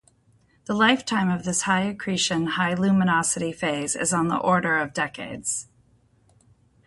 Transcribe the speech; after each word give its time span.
The 0.65 0.73
lifetime 0.73 1.29
of 1.29 1.43
this 1.43 1.61
high-accretion, 1.61 2.47
high-luminosity 2.57 3.51
phase 3.51 3.95
is 3.95 4.11
on 4.11 4.29
the 4.29 4.37
order 4.37 4.79
of 4.79 4.93
decades. 4.95 5.67